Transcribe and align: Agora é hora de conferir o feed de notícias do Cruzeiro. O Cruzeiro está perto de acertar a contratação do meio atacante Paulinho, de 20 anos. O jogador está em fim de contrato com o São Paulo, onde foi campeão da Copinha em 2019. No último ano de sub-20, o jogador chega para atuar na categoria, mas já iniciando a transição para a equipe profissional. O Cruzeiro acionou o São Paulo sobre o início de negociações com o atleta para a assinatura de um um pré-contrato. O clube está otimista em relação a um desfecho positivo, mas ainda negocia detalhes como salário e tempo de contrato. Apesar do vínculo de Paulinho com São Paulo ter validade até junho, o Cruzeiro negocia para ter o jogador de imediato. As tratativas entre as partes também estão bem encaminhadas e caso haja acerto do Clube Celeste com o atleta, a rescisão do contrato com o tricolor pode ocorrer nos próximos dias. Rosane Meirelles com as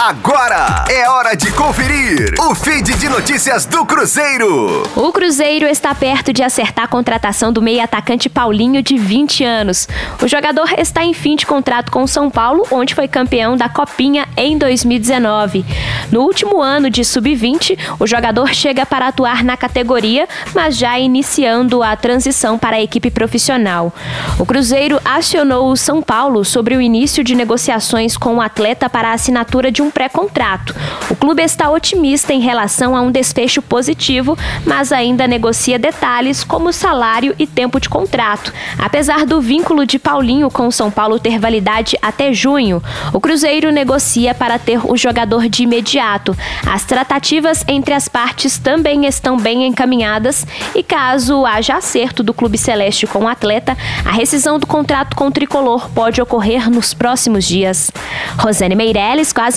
Agora 0.00 0.84
é 0.88 1.08
hora 1.10 1.34
de 1.34 1.50
conferir 1.50 2.32
o 2.38 2.54
feed 2.54 2.94
de 2.94 3.08
notícias 3.08 3.66
do 3.66 3.84
Cruzeiro. 3.84 4.84
O 4.94 5.10
Cruzeiro 5.10 5.66
está 5.66 5.92
perto 5.92 6.32
de 6.32 6.40
acertar 6.40 6.84
a 6.84 6.88
contratação 6.88 7.52
do 7.52 7.60
meio 7.60 7.82
atacante 7.82 8.28
Paulinho, 8.28 8.80
de 8.80 8.96
20 8.96 9.42
anos. 9.42 9.88
O 10.22 10.28
jogador 10.28 10.72
está 10.78 11.04
em 11.04 11.12
fim 11.12 11.34
de 11.34 11.44
contrato 11.44 11.90
com 11.90 12.04
o 12.04 12.06
São 12.06 12.30
Paulo, 12.30 12.64
onde 12.70 12.94
foi 12.94 13.08
campeão 13.08 13.56
da 13.56 13.68
Copinha 13.68 14.28
em 14.36 14.56
2019. 14.56 15.66
No 16.12 16.20
último 16.20 16.62
ano 16.62 16.88
de 16.88 17.04
sub-20, 17.04 17.76
o 17.98 18.06
jogador 18.06 18.54
chega 18.54 18.86
para 18.86 19.08
atuar 19.08 19.42
na 19.42 19.56
categoria, 19.56 20.28
mas 20.54 20.76
já 20.76 20.96
iniciando 20.96 21.82
a 21.82 21.96
transição 21.96 22.56
para 22.56 22.76
a 22.76 22.80
equipe 22.80 23.10
profissional. 23.10 23.92
O 24.38 24.46
Cruzeiro 24.46 25.00
acionou 25.04 25.72
o 25.72 25.76
São 25.76 26.00
Paulo 26.00 26.44
sobre 26.44 26.76
o 26.76 26.80
início 26.80 27.24
de 27.24 27.34
negociações 27.34 28.16
com 28.16 28.36
o 28.36 28.40
atleta 28.40 28.88
para 28.88 29.08
a 29.08 29.14
assinatura 29.14 29.72
de 29.72 29.82
um 29.82 29.87
um 29.88 29.90
pré-contrato. 29.90 30.74
O 31.10 31.16
clube 31.16 31.42
está 31.42 31.70
otimista 31.70 32.32
em 32.32 32.40
relação 32.40 32.94
a 32.94 33.00
um 33.00 33.10
desfecho 33.10 33.62
positivo, 33.62 34.36
mas 34.64 34.92
ainda 34.92 35.26
negocia 35.26 35.78
detalhes 35.78 36.44
como 36.44 36.72
salário 36.72 37.34
e 37.38 37.46
tempo 37.46 37.80
de 37.80 37.88
contrato. 37.88 38.52
Apesar 38.78 39.24
do 39.24 39.40
vínculo 39.40 39.86
de 39.86 39.98
Paulinho 39.98 40.50
com 40.50 40.70
São 40.70 40.90
Paulo 40.90 41.18
ter 41.18 41.38
validade 41.38 41.96
até 42.02 42.32
junho, 42.32 42.82
o 43.12 43.20
Cruzeiro 43.20 43.72
negocia 43.72 44.34
para 44.34 44.58
ter 44.58 44.80
o 44.84 44.96
jogador 44.96 45.48
de 45.48 45.62
imediato. 45.62 46.36
As 46.66 46.84
tratativas 46.84 47.64
entre 47.66 47.94
as 47.94 48.08
partes 48.08 48.58
também 48.58 49.06
estão 49.06 49.38
bem 49.38 49.66
encaminhadas 49.66 50.46
e 50.74 50.82
caso 50.82 51.46
haja 51.46 51.76
acerto 51.76 52.22
do 52.22 52.34
Clube 52.34 52.58
Celeste 52.58 53.06
com 53.06 53.24
o 53.24 53.28
atleta, 53.28 53.76
a 54.04 54.12
rescisão 54.12 54.58
do 54.58 54.66
contrato 54.66 55.16
com 55.16 55.28
o 55.28 55.30
tricolor 55.30 55.88
pode 55.90 56.20
ocorrer 56.20 56.70
nos 56.70 56.92
próximos 56.92 57.46
dias. 57.46 57.90
Rosane 58.38 58.74
Meirelles 58.74 59.32
com 59.32 59.40
as 59.40 59.56